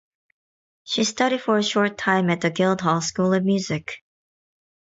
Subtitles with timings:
[0.83, 4.01] She studied for a short time at the Guildhall School of Music.